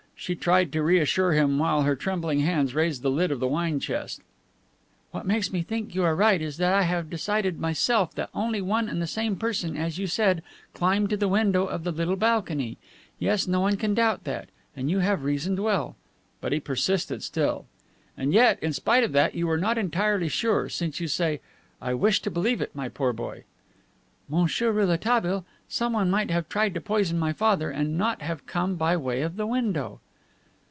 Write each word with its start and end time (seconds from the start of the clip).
She 0.15 0.35
tried 0.35 0.71
to 0.73 0.83
reassure 0.83 1.31
him 1.33 1.57
while 1.57 1.81
her 1.81 1.95
trembling 1.95 2.41
hands 2.41 2.75
raised 2.75 3.01
the 3.01 3.09
lid 3.09 3.31
of 3.31 3.39
the 3.39 3.47
wine 3.47 3.79
chest. 3.79 4.21
"What 5.09 5.25
makes 5.25 5.51
me 5.51 5.63
think 5.63 5.95
you 5.95 6.03
are 6.03 6.13
right 6.15 6.39
is 6.39 6.57
that 6.57 6.75
I 6.75 6.83
have 6.83 7.09
decided 7.09 7.59
myself 7.59 8.13
that 8.13 8.29
only 8.31 8.61
one 8.61 8.87
and 8.87 9.01
the 9.01 9.07
same 9.07 9.35
person, 9.35 9.75
as 9.75 9.97
you 9.97 10.05
said, 10.05 10.43
climbed 10.75 11.09
to 11.09 11.17
the 11.17 11.27
window 11.27 11.65
of 11.65 11.83
the 11.83 11.91
little 11.91 12.17
balcony. 12.17 12.77
Yes, 13.17 13.47
no 13.47 13.61
one 13.61 13.77
can 13.77 13.95
doubt 13.95 14.25
that, 14.25 14.49
and 14.75 14.91
you 14.91 14.99
have 14.99 15.23
reasoned 15.23 15.57
well." 15.57 15.95
But 16.39 16.51
he 16.51 16.59
persisted 16.59 17.23
still. 17.23 17.65
"And 18.15 18.31
yet, 18.31 18.61
in 18.61 18.73
spite 18.73 19.03
of 19.03 19.13
that, 19.13 19.33
you 19.33 19.49
are 19.49 19.57
not 19.57 19.79
entirely 19.79 20.27
sure, 20.29 20.69
since 20.69 20.99
you 20.99 21.07
say, 21.07 21.41
'I 21.81 21.95
wish 21.95 22.21
to 22.21 22.29
believe 22.29 22.61
it, 22.61 22.75
my 22.75 22.89
poor 22.89 23.11
boy.'" 23.11 23.43
"Monsieur 24.29 24.71
Rouletabille, 24.71 25.45
someone 25.67 26.11
might 26.11 26.29
have 26.29 26.47
tried 26.47 26.75
to 26.75 26.79
poison 26.81 27.17
my 27.17 27.33
father, 27.33 27.71
and 27.71 27.97
not 27.97 28.21
have 28.21 28.45
come 28.45 28.75
by 28.75 28.95
way 28.95 29.23
of 29.23 29.35
the 29.35 29.47
window." 29.47 29.99